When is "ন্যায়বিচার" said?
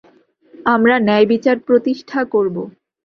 0.99-1.57